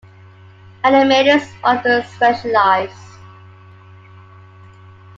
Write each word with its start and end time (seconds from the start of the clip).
Animators 0.83 1.45
often 1.63 2.01
specialize. 2.07 2.89